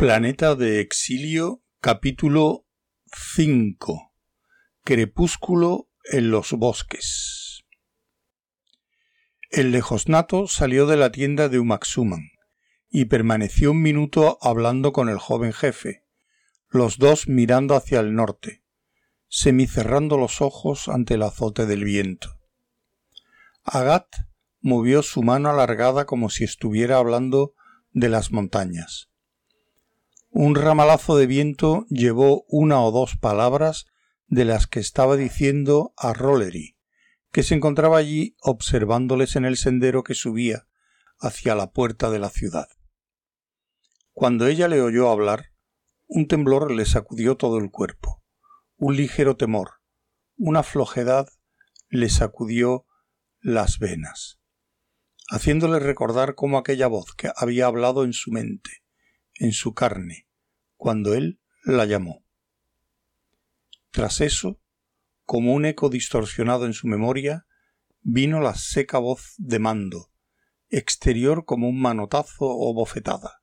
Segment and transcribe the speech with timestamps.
[0.00, 2.64] Planeta de Exilio capítulo
[3.34, 4.14] 5
[4.82, 7.66] Crepúsculo en los bosques
[9.50, 12.30] El lejosnato salió de la tienda de Umaxuman
[12.88, 16.06] y permaneció un minuto hablando con el joven jefe,
[16.70, 18.64] los dos mirando hacia el norte,
[19.28, 22.40] semicerrando los ojos ante el azote del viento.
[23.64, 24.08] Agat
[24.62, 27.52] movió su mano alargada como si estuviera hablando
[27.92, 29.09] de las montañas.
[30.30, 33.86] Un ramalazo de viento llevó una o dos palabras
[34.26, 36.76] de las que estaba diciendo a Rollery,
[37.32, 40.66] que se encontraba allí observándoles en el sendero que subía
[41.18, 42.68] hacia la puerta de la ciudad.
[44.12, 45.52] Cuando ella le oyó hablar,
[46.06, 48.22] un temblor le sacudió todo el cuerpo,
[48.76, 49.80] un ligero temor,
[50.36, 51.28] una flojedad
[51.88, 52.86] le sacudió
[53.40, 54.40] las venas
[55.30, 58.79] haciéndole recordar cómo aquella voz que había hablado en su mente,
[59.40, 60.28] en su carne,
[60.76, 62.24] cuando él la llamó.
[63.90, 64.60] Tras eso,
[65.24, 67.46] como un eco distorsionado en su memoria,
[68.02, 70.12] vino la seca voz de mando,
[70.68, 73.42] exterior como un manotazo o bofetada.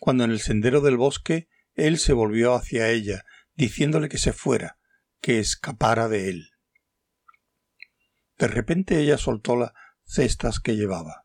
[0.00, 3.24] Cuando en el sendero del bosque él se volvió hacia ella,
[3.56, 4.78] diciéndole que se fuera,
[5.20, 6.50] que escapara de él.
[8.38, 11.23] De repente ella soltó la cestas que llevaba.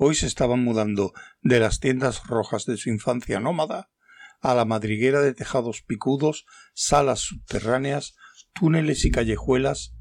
[0.00, 3.90] Hoy se estaban mudando de las tiendas rojas de su infancia nómada
[4.40, 8.14] a la madriguera de tejados picudos, salas subterráneas,
[8.54, 9.96] túneles y callejuelas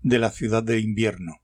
[0.00, 1.42] de la ciudad de invierno.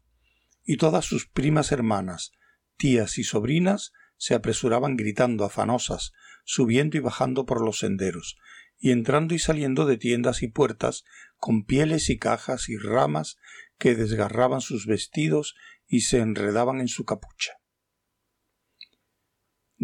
[0.64, 2.32] Y todas sus primas hermanas,
[2.78, 6.12] tías y sobrinas se apresuraban gritando afanosas,
[6.46, 8.38] subiendo y bajando por los senderos,
[8.78, 11.04] y entrando y saliendo de tiendas y puertas
[11.36, 13.36] con pieles y cajas y ramas
[13.76, 15.54] que desgarraban sus vestidos
[15.86, 17.58] y se enredaban en su capucha.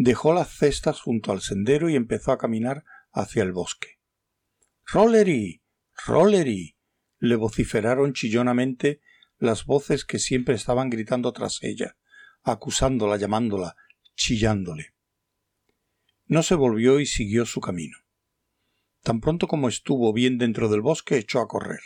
[0.03, 3.99] Dejó las cestas junto al sendero y empezó a caminar hacia el bosque.
[4.91, 5.61] Rollery.
[6.07, 6.75] Rollery.
[7.19, 8.99] le vociferaron chillonamente
[9.37, 11.97] las voces que siempre estaban gritando tras ella,
[12.41, 13.75] acusándola, llamándola,
[14.15, 14.95] chillándole.
[16.25, 17.99] No se volvió y siguió su camino.
[19.03, 21.81] Tan pronto como estuvo bien dentro del bosque, echó a correr.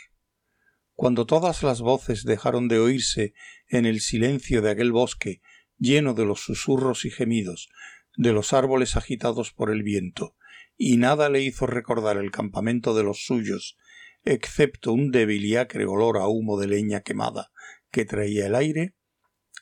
[0.94, 3.34] Cuando todas las voces dejaron de oírse
[3.68, 5.42] en el silencio de aquel bosque
[5.78, 7.68] lleno de los susurros y gemidos
[8.16, 10.36] de los árboles agitados por el viento,
[10.76, 13.76] y nada le hizo recordar el campamento de los suyos,
[14.24, 17.52] excepto un débil y acre olor a humo de leña quemada
[17.90, 18.94] que traía el aire,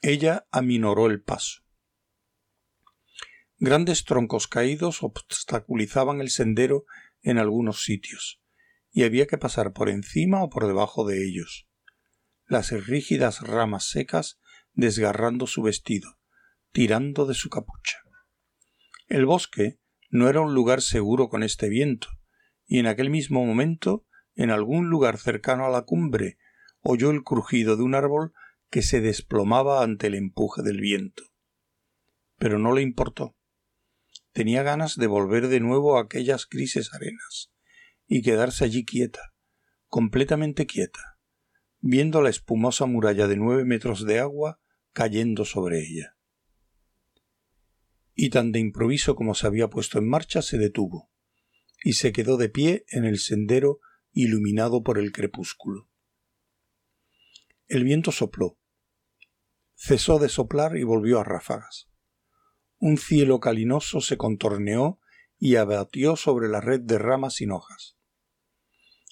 [0.03, 1.63] ella aminoró el paso.
[3.59, 6.85] Grandes troncos caídos obstaculizaban el sendero
[7.23, 8.41] en algunos sitios,
[8.91, 11.69] y había que pasar por encima o por debajo de ellos.
[12.47, 14.41] Las rígidas ramas secas
[14.73, 16.19] desgarrando su vestido,
[16.73, 18.04] tirando de su capucha.
[19.07, 19.79] El bosque
[20.11, 22.09] no era un lugar seguro con este viento,
[22.67, 26.39] y en aquel mismo momento, en algún lugar cercano a la cumbre,
[26.81, 28.33] oyó el crujido de un árbol
[28.71, 31.25] que se desplomaba ante el empuje del viento.
[32.39, 33.37] Pero no le importó
[34.35, 37.53] tenía ganas de volver de nuevo a aquellas grises arenas
[38.07, 39.33] y quedarse allí quieta,
[39.87, 41.19] completamente quieta,
[41.81, 44.61] viendo la espumosa muralla de nueve metros de agua
[44.93, 46.14] cayendo sobre ella.
[48.15, 51.11] Y tan de improviso como se había puesto en marcha se detuvo,
[51.83, 53.81] y se quedó de pie en el sendero
[54.13, 55.91] iluminado por el crepúsculo.
[57.67, 58.59] El viento sopló,
[59.75, 61.89] cesó de soplar y volvió a ráfagas
[62.85, 65.01] un cielo calinoso se contorneó
[65.39, 67.97] y abatió sobre la red de ramas sin hojas.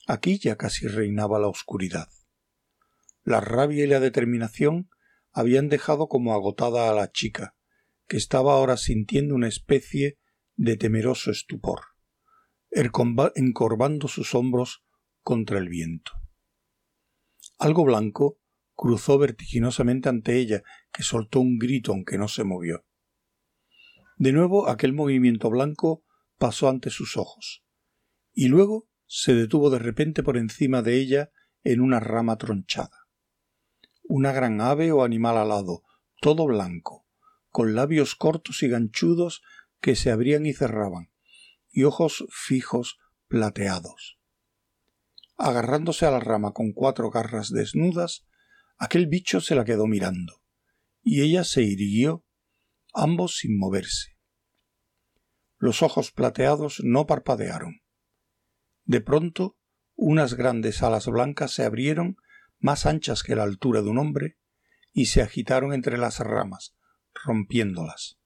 [0.06, 2.08] Aquí ya casi reinaba la oscuridad.
[3.22, 4.90] La rabia y la determinación
[5.30, 7.56] habían dejado como agotada a la chica,
[8.06, 10.18] que estaba ahora sintiendo una especie
[10.56, 11.80] de temeroso estupor,
[12.70, 14.84] encorvando sus hombros
[15.22, 16.12] contra el viento.
[17.58, 18.38] Algo blanco
[18.74, 20.62] cruzó vertiginosamente ante ella,
[20.92, 22.84] que soltó un grito aunque no se movió.
[24.16, 26.04] De nuevo aquel movimiento blanco
[26.38, 27.64] pasó ante sus ojos,
[28.32, 31.30] y luego se detuvo de repente por encima de ella
[31.64, 33.06] en una rama tronchada.
[34.04, 35.82] Una gran ave o animal alado,
[36.20, 37.01] todo blanco,
[37.52, 39.42] con labios cortos y ganchudos
[39.80, 41.12] que se abrían y cerraban,
[41.70, 44.18] y ojos fijos plateados.
[45.36, 48.26] Agarrándose a la rama con cuatro garras desnudas,
[48.78, 50.42] aquel bicho se la quedó mirando,
[51.02, 52.24] y ella se irguió,
[52.94, 54.18] ambos sin moverse.
[55.58, 57.82] Los ojos plateados no parpadearon.
[58.84, 59.58] De pronto,
[59.94, 62.16] unas grandes alas blancas se abrieron,
[62.58, 64.38] más anchas que la altura de un hombre,
[64.92, 66.76] y se agitaron entre las ramas,
[67.14, 68.18] rompiéndolas.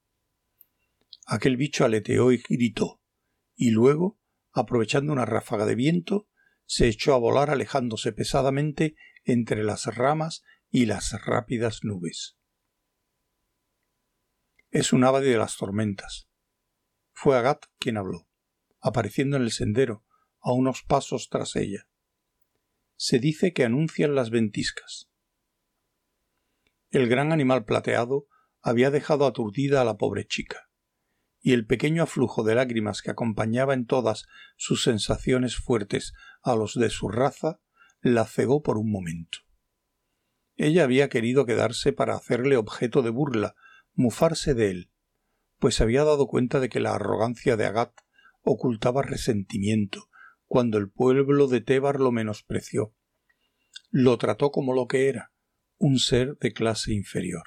[1.25, 3.01] Aquel bicho aleteó y gritó,
[3.55, 4.19] y luego,
[4.53, 6.27] aprovechando una ráfaga de viento,
[6.65, 12.37] se echó a volar alejándose pesadamente entre las ramas y las rápidas nubes.
[14.69, 16.29] Es un ave de las tormentas.
[17.13, 18.27] Fue Agat quien habló,
[18.79, 20.05] apareciendo en el sendero,
[20.39, 21.89] a unos pasos tras ella.
[22.95, 25.09] Se dice que anuncian las ventiscas.
[26.89, 28.27] El gran animal plateado
[28.61, 30.69] había dejado aturdida a la pobre chica,
[31.39, 34.25] y el pequeño aflujo de lágrimas que acompañaba en todas
[34.57, 37.59] sus sensaciones fuertes a los de su raza
[38.01, 39.39] la cegó por un momento.
[40.55, 43.55] Ella había querido quedarse para hacerle objeto de burla,
[43.93, 44.91] mufarse de él,
[45.59, 47.93] pues había dado cuenta de que la arrogancia de Agat
[48.41, 50.09] ocultaba resentimiento,
[50.45, 52.95] cuando el pueblo de Tébar lo menospreció.
[53.89, 55.33] Lo trató como lo que era,
[55.77, 57.43] un ser de clase inferior.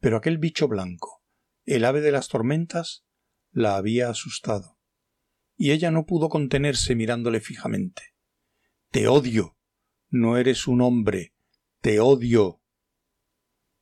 [0.00, 1.24] Pero aquel bicho blanco,
[1.64, 3.04] el ave de las tormentas,
[3.50, 4.78] la había asustado,
[5.56, 8.14] y ella no pudo contenerse mirándole fijamente.
[8.90, 9.56] Te odio.
[10.08, 11.34] No eres un hombre.
[11.80, 12.62] Te odio.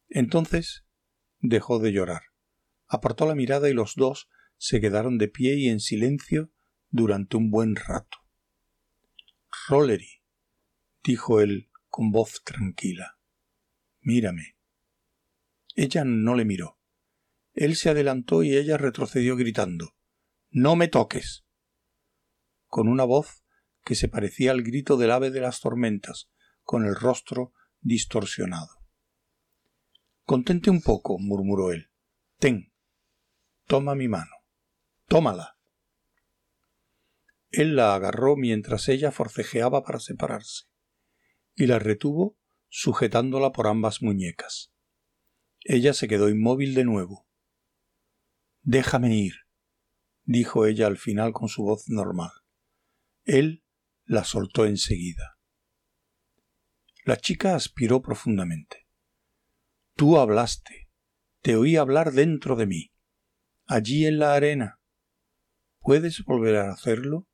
[0.08, 0.84] Entonces
[1.40, 2.22] dejó de llorar,
[2.86, 6.50] apartó la mirada y los dos se quedaron de pie y en silencio
[6.90, 8.19] durante un buen rato.
[9.69, 10.22] Rollery,
[11.04, 13.19] dijo él con voz tranquila.
[14.00, 14.56] Mírame.
[15.76, 16.78] Ella no le miró.
[17.52, 19.94] Él se adelantó y ella retrocedió gritando
[20.50, 21.44] No me toques.
[22.67, 23.44] con una voz
[23.84, 26.28] que se parecía al grito del ave de las tormentas,
[26.62, 28.69] con el rostro distorsionado.
[30.25, 31.90] Contente un poco, murmuró él.
[32.38, 32.72] Ten.
[33.67, 34.32] Toma mi mano.
[35.06, 35.56] Tómala.
[37.50, 40.64] Él la agarró mientras ella forcejeaba para separarse
[41.55, 42.37] y la retuvo
[42.69, 44.72] sujetándola por ambas muñecas.
[45.68, 47.26] Ella se quedó inmóvil de nuevo.
[48.62, 49.34] Déjame ir,
[50.22, 52.30] dijo ella al final con su voz normal.
[53.24, 53.64] Él
[54.04, 55.38] la soltó enseguida.
[57.04, 58.86] La chica aspiró profundamente.
[59.96, 60.88] Tú hablaste.
[61.42, 62.92] Te oí hablar dentro de mí.
[63.64, 64.80] Allí en la arena.
[65.80, 67.26] ¿Puedes volver a hacerlo?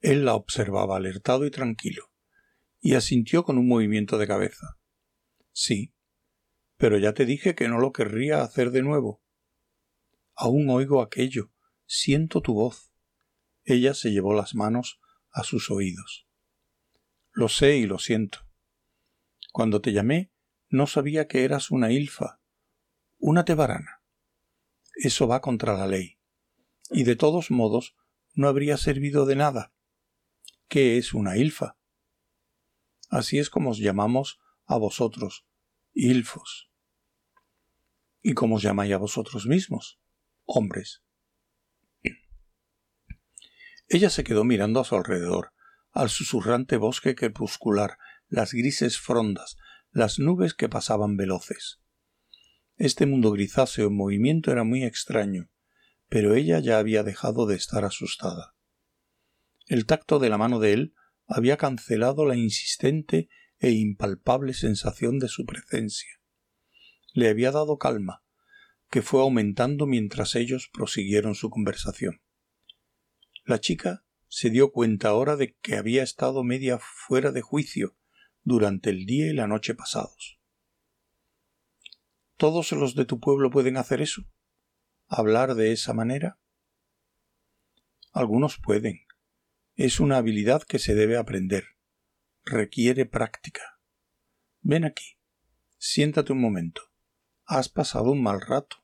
[0.00, 2.10] Él la observaba alertado y tranquilo,
[2.80, 4.78] y asintió con un movimiento de cabeza.
[5.54, 5.94] Sí,
[6.76, 9.22] pero ya te dije que no lo querría hacer de nuevo.
[10.34, 11.52] Aún oigo aquello,
[11.86, 12.92] siento tu voz.
[13.62, 16.26] Ella se llevó las manos a sus oídos.
[17.30, 18.40] Lo sé y lo siento.
[19.52, 20.32] Cuando te llamé,
[20.68, 22.40] no sabía que eras una ilfa,
[23.18, 24.02] una tebarana.
[24.96, 26.18] Eso va contra la ley.
[26.90, 27.94] Y de todos modos,
[28.34, 29.72] no habría servido de nada.
[30.66, 31.78] ¿Qué es una ilfa?
[33.08, 35.46] Así es como os llamamos a vosotros,
[35.92, 36.70] ilfos.
[38.22, 40.00] ¿Y cómo os llamáis a vosotros mismos?
[40.44, 41.02] Hombres.
[43.88, 45.52] Ella se quedó mirando a su alrededor,
[45.92, 49.56] al susurrante bosque crepuscular, las grises frondas,
[49.90, 51.80] las nubes que pasaban veloces.
[52.76, 55.50] Este mundo grisáceo en movimiento era muy extraño,
[56.08, 58.54] pero ella ya había dejado de estar asustada.
[59.66, 60.94] El tacto de la mano de él
[61.26, 63.28] había cancelado la insistente
[63.58, 66.20] e impalpable sensación de su presencia.
[67.12, 68.24] Le había dado calma,
[68.90, 72.22] que fue aumentando mientras ellos prosiguieron su conversación.
[73.44, 77.96] La chica se dio cuenta ahora de que había estado media fuera de juicio
[78.42, 80.40] durante el día y la noche pasados.
[82.36, 84.24] ¿Todos los de tu pueblo pueden hacer eso?
[85.06, 86.38] ¿Hablar de esa manera?
[88.12, 89.06] Algunos pueden,
[89.76, 91.73] es una habilidad que se debe aprender.
[92.46, 93.80] Requiere práctica.
[94.60, 95.16] Ven aquí.
[95.78, 96.82] Siéntate un momento.
[97.46, 98.76] Has pasado un mal rato.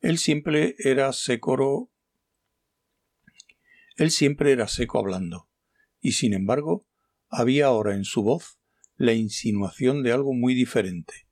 [0.00, 1.90] Él siempre era seco.
[3.96, 5.48] Él siempre era seco hablando,
[6.00, 6.86] y sin embargo
[7.30, 8.58] había ahora en su voz
[8.96, 11.26] la insinuación de algo muy diferente,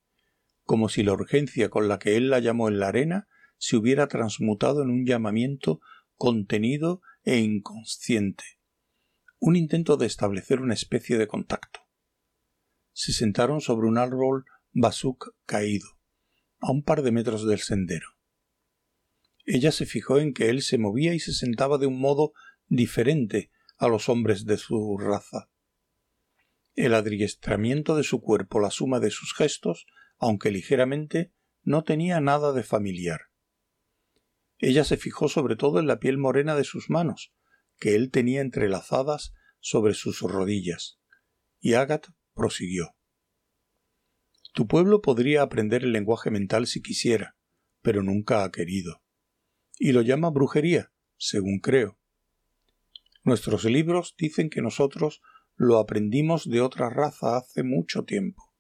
[0.65, 4.09] como si la urgencia con la que él la llamó en la arena se hubiera
[4.09, 5.83] transmutado en un llamamiento
[6.17, 8.45] contenido e inconsciente,
[9.45, 11.81] un intento de establecer una especie de contacto.
[12.93, 15.89] Se sentaron sobre un árbol basuk caído,
[16.61, 18.07] a un par de metros del sendero.
[19.45, 22.35] Ella se fijó en que él se movía y se sentaba de un modo
[22.69, 25.51] diferente a los hombres de su raza.
[26.77, 29.87] El adiestramiento de su cuerpo, la suma de sus gestos,
[30.19, 31.33] aunque ligeramente,
[31.65, 33.23] no tenía nada de familiar.
[34.59, 37.35] Ella se fijó sobre todo en la piel morena de sus manos,
[37.83, 41.01] que él tenía entrelazadas sobre sus rodillas,
[41.59, 42.95] y Agat prosiguió.
[44.55, 47.37] Tu pueblo podría aprender el lenguaje mental si quisiera,
[47.81, 49.03] pero nunca ha querido.
[49.81, 51.99] Y lo llama brujería, según creo.
[53.25, 55.21] Nuestros libros dicen que nosotros
[55.57, 58.55] lo aprendimos de otra raza hace mucho tiempo,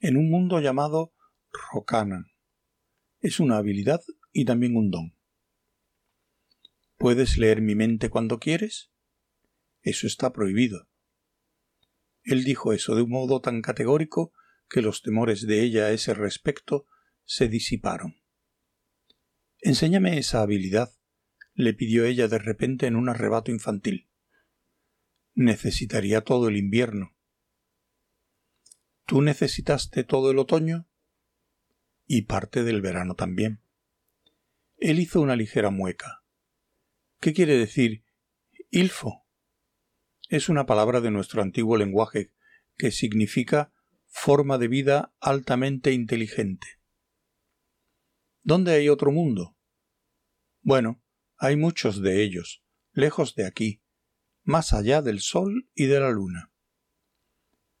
[0.00, 1.12] en un mundo llamado
[1.74, 2.24] Rokanan.
[3.20, 4.00] Es una habilidad
[4.32, 5.15] y también un don.
[6.98, 8.90] ¿Puedes leer mi mente cuando quieres?
[9.82, 10.88] Eso está prohibido.
[12.24, 14.32] Él dijo eso de un modo tan categórico
[14.68, 16.86] que los temores de ella a ese respecto
[17.24, 18.16] se disiparon.
[19.60, 20.90] Enséñame esa habilidad,
[21.54, 24.08] le pidió ella de repente en un arrebato infantil.
[25.34, 27.16] Necesitaría todo el invierno.
[29.06, 30.88] ¿Tú necesitaste todo el otoño?
[32.06, 33.60] Y parte del verano también.
[34.78, 36.25] Él hizo una ligera mueca.
[37.26, 38.04] ¿Qué quiere decir
[38.70, 39.26] ilfo?
[40.28, 42.32] Es una palabra de nuestro antiguo lenguaje
[42.76, 43.72] que significa
[44.04, 46.68] forma de vida altamente inteligente.
[48.44, 49.56] ¿Dónde hay otro mundo?
[50.60, 51.02] Bueno,
[51.36, 53.82] hay muchos de ellos, lejos de aquí,
[54.44, 56.52] más allá del sol y de la luna.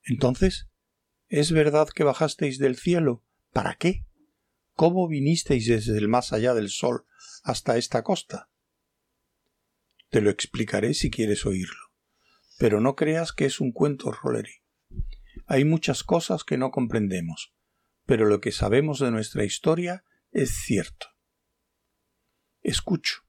[0.02, 0.68] Entonces,
[1.28, 3.24] ¿es verdad que bajasteis del cielo?
[3.52, 4.08] ¿Para qué?
[4.72, 7.06] ¿Cómo vinisteis desde el más allá del sol
[7.44, 8.50] hasta esta costa?
[10.08, 11.92] Te lo explicaré si quieres oírlo.
[12.58, 14.62] Pero no creas que es un cuento Rollery.
[15.46, 17.54] Hay muchas cosas que no comprendemos,
[18.06, 21.08] pero lo que sabemos de nuestra historia es cierto.
[22.62, 23.22] Escucho,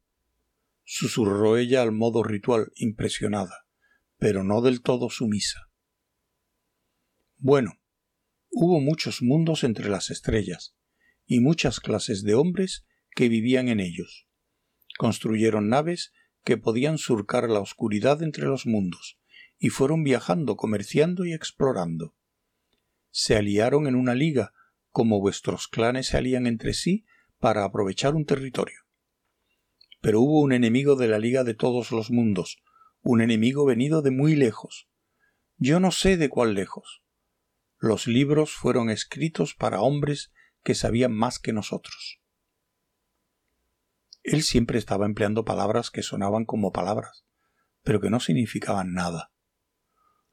[0.83, 3.67] susurró ella al modo ritual, impresionada,
[4.17, 5.69] pero no del todo sumisa.
[7.37, 7.79] Bueno,
[8.49, 10.75] hubo muchos mundos entre las estrellas,
[11.27, 14.27] y muchas clases de hombres que vivían en ellos.
[14.97, 16.13] Construyeron naves
[16.47, 19.19] que podían surcar la oscuridad entre los mundos,
[19.59, 22.15] y fueron viajando, comerciando y explorando.
[23.11, 24.53] Se aliaron en una liga,
[24.89, 27.03] como vuestros clanes se alían entre sí
[27.37, 28.79] para aprovechar un territorio.
[29.99, 32.63] Pero hubo un enemigo de la liga de todos los mundos,
[33.01, 34.87] un enemigo venido de muy lejos.
[35.57, 37.03] Yo no sé de cuál lejos.
[37.77, 40.31] Los libros fueron escritos para hombres
[40.63, 42.21] que sabían más que nosotros.
[44.27, 47.25] Él siempre estaba empleando palabras que sonaban como palabras,
[47.81, 49.31] pero que no significaban nada.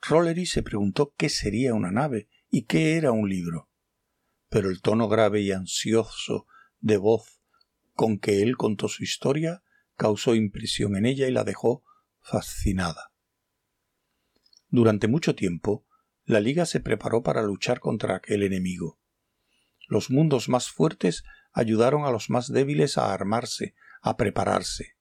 [0.03, 3.71] Rollery se preguntó qué sería una nave y qué era un libro.
[4.49, 6.49] Pero el tono grave y ansioso
[6.81, 7.41] de voz
[7.93, 9.63] con que él contó su historia
[9.97, 11.85] causó impresión en ella y la dejó
[12.21, 13.13] fascinada.
[14.71, 15.87] Durante mucho tiempo,
[16.25, 18.99] la Liga se preparó para luchar contra aquel enemigo.
[19.87, 21.23] Los mundos más fuertes
[21.53, 24.97] ayudaron a los más débiles a armarse, a prepararse.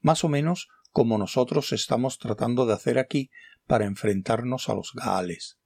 [0.00, 3.30] Más o menos como nosotros estamos tratando de hacer aquí
[3.66, 5.58] para enfrentarnos a los Gaales.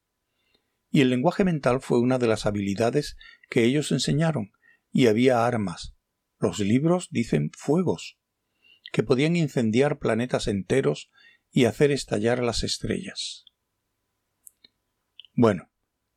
[0.90, 3.16] Y el lenguaje mental fue una de las habilidades
[3.48, 4.52] que ellos enseñaron,
[4.92, 5.96] y había armas.
[6.38, 8.18] Los libros dicen fuegos,
[8.92, 11.10] que podían incendiar planetas enteros
[11.50, 13.46] y hacer estallar las estrellas.
[15.32, 15.70] Bueno,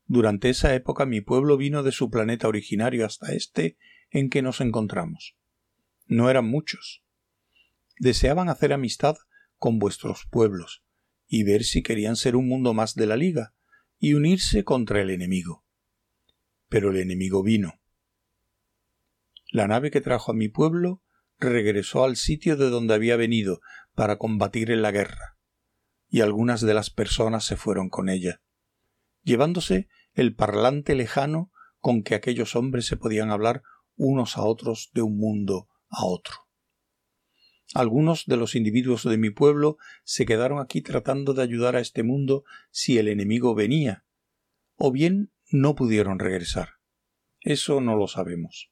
[0.05, 3.77] durante esa época mi pueblo vino de su planeta originario hasta este
[4.11, 5.36] en que nos encontramos.
[6.07, 7.03] No eran muchos.
[7.99, 9.15] Deseaban hacer amistad
[9.57, 10.83] con vuestros pueblos
[11.27, 13.53] y ver si querían ser un mundo más de la Liga
[13.99, 15.65] y unirse contra el enemigo.
[16.69, 17.79] Pero el enemigo vino.
[19.51, 21.01] La nave que trajo a mi pueblo
[21.39, 23.61] regresó al sitio de donde había venido
[23.93, 25.37] para combatir en la guerra,
[26.09, 28.41] y algunas de las personas se fueron con ella
[29.27, 33.61] llevándose el parlante lejano con que aquellos hombres se podían hablar
[33.97, 36.35] unos a otros de un mundo a otro.
[37.73, 42.03] Algunos de los individuos de mi pueblo se quedaron aquí tratando de ayudar a este
[42.03, 44.05] mundo si el enemigo venía,
[44.75, 46.75] o bien no pudieron regresar.
[47.41, 48.71] Eso no lo sabemos.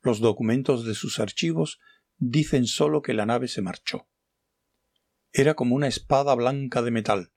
[0.00, 1.80] Los documentos de sus archivos
[2.18, 4.08] dicen sólo que la nave se marchó.
[5.32, 7.32] Era como una espada blanca de metal,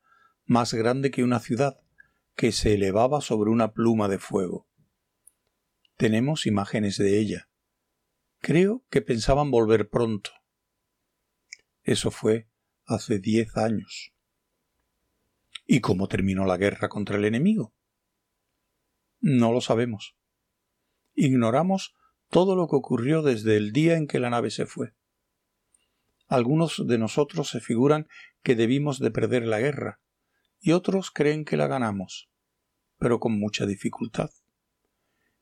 [0.45, 1.79] más grande que una ciudad,
[2.35, 4.67] que se elevaba sobre una pluma de fuego.
[5.97, 7.46] Tenemos imágenes de ella.
[8.39, 10.31] Creo que pensaban volver pronto.
[11.83, 12.47] Eso fue
[12.85, 14.13] hace diez años.
[15.65, 17.73] ¿Y cómo terminó la guerra contra el enemigo?
[19.19, 20.15] No lo sabemos.
[21.13, 21.95] Ignoramos
[22.29, 24.93] todo lo que ocurrió desde el día en que la nave se fue.
[26.27, 28.07] Algunos de nosotros se figuran
[28.43, 29.99] que debimos de perder la guerra,
[30.59, 32.29] y otros creen que la ganamos,
[32.97, 34.29] pero con mucha dificultad.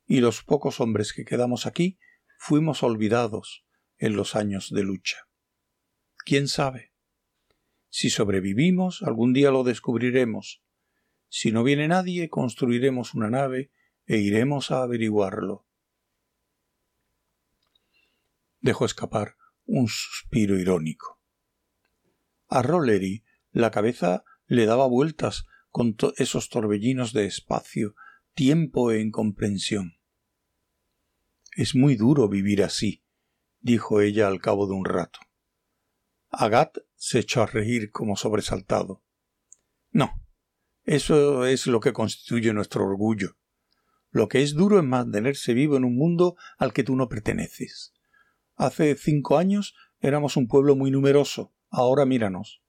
[0.05, 1.97] Y los pocos hombres que quedamos aquí
[2.37, 3.65] fuimos olvidados
[3.97, 5.27] en los años de lucha.
[6.25, 6.93] ¿Quién sabe?
[7.89, 10.61] Si sobrevivimos, algún día lo descubriremos.
[11.29, 13.71] Si no viene nadie, construiremos una nave
[14.05, 15.65] e iremos a averiguarlo.
[18.59, 21.21] Dejó escapar un suspiro irónico.
[22.47, 27.95] A Rollery la cabeza le daba vueltas con esos torbellinos de espacio,
[28.33, 29.97] tiempo e incomprensión.
[31.55, 33.01] Es muy duro vivir así,
[33.61, 35.19] dijo ella al cabo de un rato.
[36.29, 39.01] Agat se echó a reír como sobresaltado.
[39.91, 40.21] No,
[40.83, 43.37] eso es lo que constituye nuestro orgullo.
[44.11, 47.93] Lo que es duro es mantenerse vivo en un mundo al que tú no perteneces.
[48.55, 52.61] Hace cinco años éramos un pueblo muy numeroso, ahora míranos.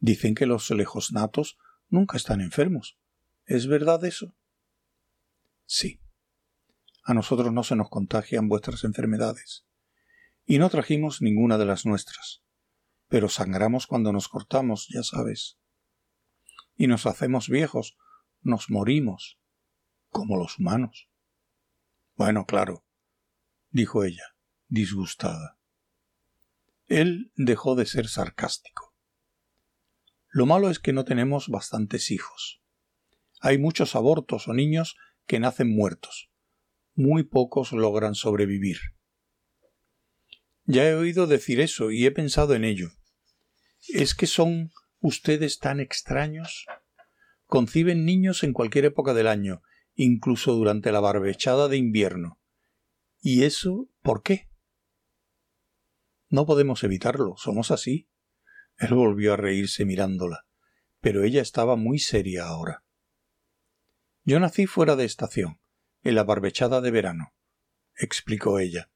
[0.00, 1.56] Dicen que los lejos natos
[1.88, 2.98] nunca están enfermos.
[3.46, 4.34] ¿Es verdad eso?
[5.66, 6.01] Sí.
[7.02, 9.64] A nosotros no se nos contagian vuestras enfermedades.
[10.46, 12.42] Y no trajimos ninguna de las nuestras.
[13.08, 15.58] Pero sangramos cuando nos cortamos, ya sabes.
[16.76, 17.96] Y nos hacemos viejos,
[18.40, 19.38] nos morimos,
[20.10, 21.08] como los humanos.
[22.14, 22.84] Bueno, claro,
[23.70, 24.36] dijo ella,
[24.68, 25.58] disgustada.
[26.86, 28.94] Él dejó de ser sarcástico.
[30.28, 32.62] Lo malo es que no tenemos bastantes hijos.
[33.40, 36.31] Hay muchos abortos o niños que nacen muertos.
[36.94, 38.78] Muy pocos logran sobrevivir.
[40.64, 42.90] Ya he oído decir eso y he pensado en ello.
[43.88, 46.66] ¿Es que son ustedes tan extraños?
[47.46, 49.62] Conciben niños en cualquier época del año,
[49.94, 52.38] incluso durante la barbechada de invierno.
[53.20, 54.50] ¿Y eso por qué?
[56.28, 58.08] No podemos evitarlo, somos así.
[58.78, 60.46] Él volvió a reírse mirándola,
[61.00, 62.84] pero ella estaba muy seria ahora.
[64.24, 65.60] Yo nací fuera de estación,
[66.02, 67.34] en la barbechada de verano,
[67.96, 68.90] explicó ella.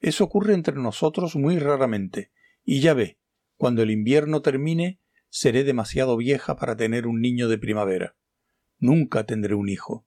[0.00, 2.30] Eso ocurre entre nosotros muy raramente,
[2.64, 3.18] y ya ve,
[3.56, 8.16] cuando el invierno termine, seré demasiado vieja para tener un niño de primavera.
[8.78, 10.06] Nunca tendré un hijo.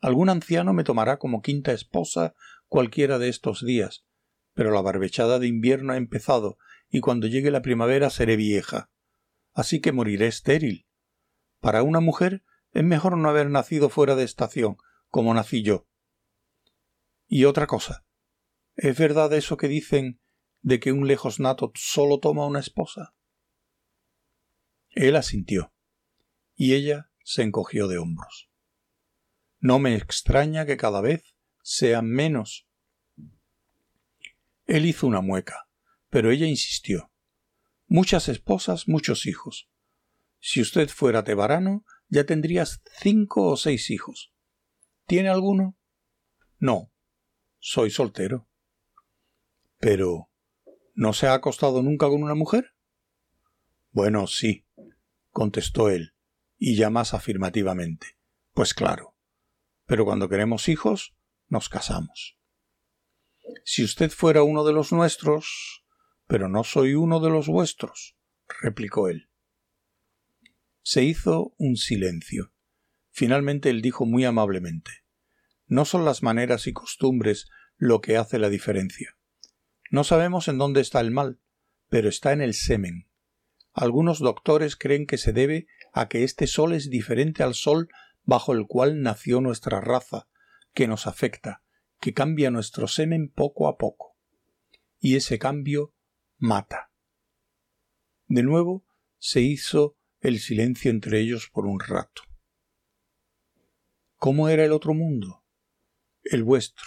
[0.00, 2.34] Algún anciano me tomará como quinta esposa
[2.66, 4.04] cualquiera de estos días,
[4.54, 6.58] pero la barbechada de invierno ha empezado
[6.90, 8.90] y cuando llegue la primavera seré vieja.
[9.54, 10.86] Así que moriré estéril.
[11.60, 14.76] Para una mujer es mejor no haber nacido fuera de estación,
[15.12, 15.86] como nací yo.
[17.28, 18.04] Y otra cosa.
[18.74, 20.20] ¿Es verdad eso que dicen
[20.62, 23.14] de que un lejos nato solo toma una esposa?
[24.88, 25.72] Él asintió,
[26.56, 28.50] y ella se encogió de hombros.
[29.60, 32.66] No me extraña que cada vez sean menos.
[34.66, 35.68] Él hizo una mueca
[36.12, 37.10] pero ella insistió.
[37.86, 39.70] Muchas esposas, muchos hijos.
[40.40, 44.30] Si usted fuera tebarano, ya tendrías cinco o seis hijos.
[45.12, 45.76] ¿Tiene alguno?
[46.58, 46.90] No.
[47.58, 48.48] Soy soltero.
[49.76, 50.30] Pero.
[50.94, 52.74] ¿No se ha acostado nunca con una mujer?
[53.90, 54.64] Bueno, sí,
[55.28, 56.14] contestó él,
[56.56, 58.18] y ya más afirmativamente.
[58.54, 59.14] Pues claro.
[59.84, 61.14] Pero cuando queremos hijos,
[61.46, 62.38] nos casamos.
[63.66, 65.84] Si usted fuera uno de los nuestros,
[66.26, 68.16] pero no soy uno de los vuestros,
[68.62, 69.28] replicó él.
[70.80, 72.54] Se hizo un silencio.
[73.10, 75.01] Finalmente él dijo muy amablemente
[75.72, 79.16] No son las maneras y costumbres lo que hace la diferencia.
[79.90, 81.40] No sabemos en dónde está el mal,
[81.88, 83.08] pero está en el semen.
[83.72, 87.88] Algunos doctores creen que se debe a que este sol es diferente al sol
[88.22, 90.28] bajo el cual nació nuestra raza,
[90.74, 91.62] que nos afecta,
[92.00, 94.18] que cambia nuestro semen poco a poco.
[95.00, 95.94] Y ese cambio
[96.36, 96.90] mata.
[98.26, 98.84] De nuevo
[99.16, 102.24] se hizo el silencio entre ellos por un rato.
[104.16, 105.41] ¿Cómo era el otro mundo?
[106.24, 106.86] El vuestro.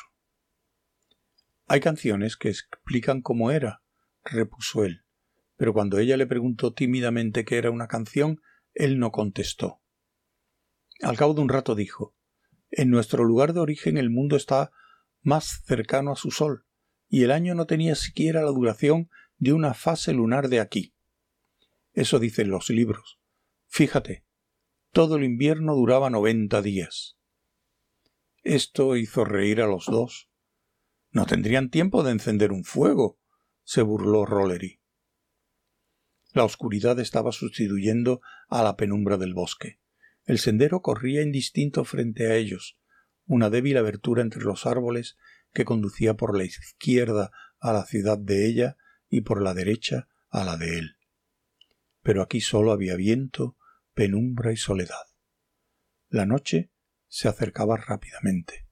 [1.67, 3.83] Hay canciones que explican cómo era,
[4.23, 5.03] repuso él,
[5.57, 8.41] pero cuando ella le preguntó tímidamente qué era una canción,
[8.73, 9.81] él no contestó.
[11.01, 12.15] Al cabo de un rato dijo
[12.71, 14.71] En nuestro lugar de origen el mundo está
[15.21, 16.65] más cercano a su sol,
[17.09, 20.93] y el año no tenía siquiera la duración de una fase lunar de aquí.
[21.93, 23.19] Eso dicen los libros.
[23.67, 24.25] Fíjate,
[24.91, 27.14] todo el invierno duraba noventa días.
[28.45, 30.29] Esto hizo reír a los dos.
[31.09, 33.19] No tendrían tiempo de encender un fuego,
[33.63, 34.79] se burló Rollery.
[36.31, 39.79] La oscuridad estaba sustituyendo a la penumbra del bosque.
[40.25, 42.77] El sendero corría indistinto frente a ellos,
[43.25, 45.17] una débil abertura entre los árboles
[45.51, 48.77] que conducía por la izquierda a la ciudad de ella
[49.09, 50.97] y por la derecha a la de él.
[52.03, 53.57] Pero aquí solo había viento,
[53.95, 55.07] penumbra y soledad.
[56.09, 56.69] La noche
[57.07, 58.67] se acercaba rápidamente.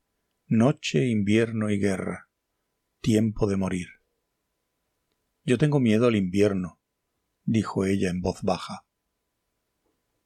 [0.47, 2.29] Noche, invierno y guerra.
[3.01, 3.87] Tiempo de morir.
[5.45, 6.79] Yo tengo miedo al invierno,
[7.43, 8.85] dijo ella en voz baja.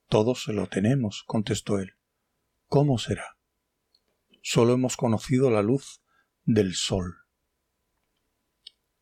[0.07, 1.93] Todos se lo tenemos, contestó él.
[2.67, 3.37] ¿Cómo será?
[4.41, 6.01] Solo hemos conocido la luz
[6.45, 7.15] del sol.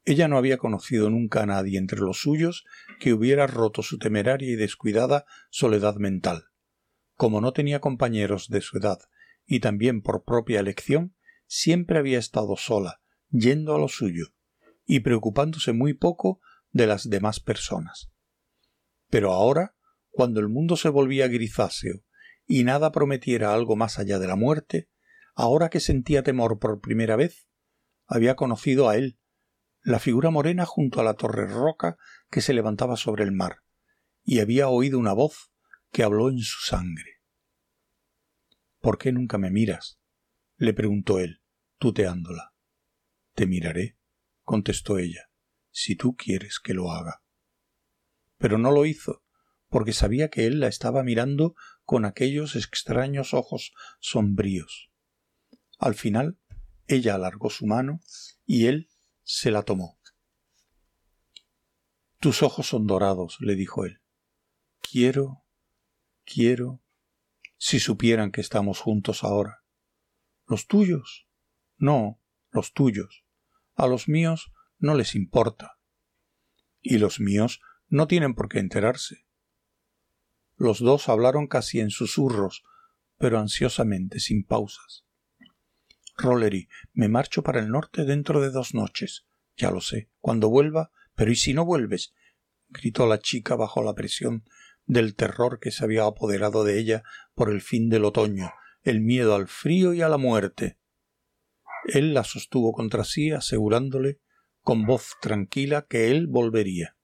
[0.05, 2.63] Ella no había conocido nunca a nadie entre los suyos
[2.99, 6.45] que hubiera roto su temeraria y descuidada soledad mental.
[7.15, 8.99] Como no tenía compañeros de su edad
[9.45, 11.15] y también por propia elección,
[11.47, 14.33] siempre había estado sola, yendo a lo suyo,
[14.85, 18.11] y preocupándose muy poco de las demás personas.
[19.09, 19.75] Pero ahora,
[20.09, 22.03] cuando el mundo se volvía grisáceo
[22.47, 24.89] y nada prometiera algo más allá de la muerte,
[25.35, 27.47] ahora que sentía temor por primera vez,
[28.07, 29.19] había conocido a él,
[29.81, 31.97] la figura morena junto a la torre roca
[32.29, 33.59] que se levantaba sobre el mar,
[34.23, 35.51] y había oído una voz
[35.95, 37.21] que habló en su sangre.
[38.81, 39.97] ¿Por qué nunca me miras?
[40.57, 41.41] le preguntó él,
[41.77, 42.53] tuteándola.
[43.33, 43.97] Te miraré,
[44.43, 45.29] contestó ella,
[45.71, 47.23] si tú quieres que lo haga.
[48.37, 49.23] Pero no lo hizo,
[49.69, 51.55] porque sabía que él la estaba mirando
[51.85, 54.91] con aquellos extraños ojos sombríos.
[55.79, 56.37] Al final,
[56.87, 58.01] ella alargó su mano
[58.45, 58.89] y él
[59.23, 59.97] se la tomó.
[62.19, 64.01] Tus ojos son dorados, le dijo él.
[64.81, 65.44] Quiero,
[66.25, 66.81] quiero,
[67.57, 69.63] si supieran que estamos juntos ahora.
[70.47, 71.27] ¿Los tuyos?
[71.77, 73.25] No, los tuyos.
[73.75, 75.79] A los míos no les importa.
[76.81, 79.25] Y los míos no tienen por qué enterarse.
[80.55, 82.63] Los dos hablaron casi en susurros,
[83.17, 85.05] pero ansiosamente, sin pausas.
[86.17, 89.27] Rollery, me marcho para el norte dentro de dos noches.
[89.57, 90.09] Ya lo sé.
[90.19, 90.91] Cuando vuelva.
[91.15, 92.13] Pero ¿y si no vuelves?
[92.67, 94.43] gritó la chica bajo la presión
[94.85, 98.51] del terror que se había apoderado de ella por el fin del otoño,
[98.83, 100.77] el miedo al frío y a la muerte.
[101.85, 104.19] Él la sostuvo contra sí, asegurándole
[104.61, 106.95] con voz tranquila que él volvería.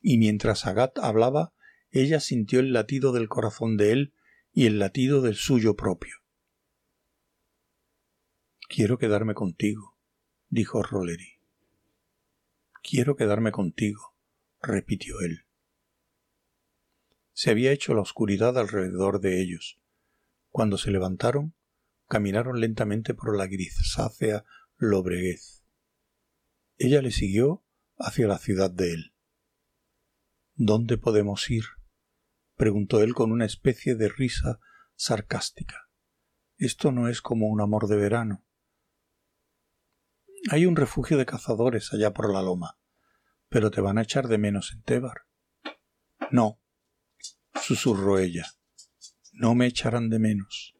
[0.00, 1.54] Y mientras Agat hablaba,
[1.90, 4.14] ella sintió el latido del corazón de él
[4.52, 6.16] y el latido del suyo propio.
[8.68, 9.96] Quiero quedarme contigo,
[10.48, 11.40] dijo Rollery.
[12.82, 14.14] Quiero quedarme contigo,
[14.60, 15.43] repitió él.
[17.34, 19.80] Se había hecho la oscuridad alrededor de ellos.
[20.50, 21.54] Cuando se levantaron,
[22.08, 24.44] caminaron lentamente por la grisácea
[24.76, 25.66] lobreguez.
[26.78, 27.64] Ella le siguió
[27.98, 29.14] hacia la ciudad de él.
[30.54, 31.64] ¿Dónde podemos ir?
[32.54, 34.60] preguntó él con una especie de risa
[34.94, 35.90] sarcástica.
[36.56, 38.44] Esto no es como un amor de verano.
[40.50, 42.78] Hay un refugio de cazadores allá por la loma,
[43.48, 45.26] pero te van a echar de menos en Tebar.
[46.30, 46.60] No,
[47.60, 48.46] susurró ella,
[49.32, 50.73] no me echarán de menos.